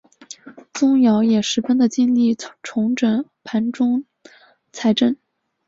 [0.73, 4.03] 宗尧也十分的尽力重整藩中
[4.73, 5.15] 财政。